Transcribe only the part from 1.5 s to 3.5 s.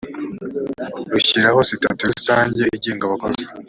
sitati rusange igenga abakozi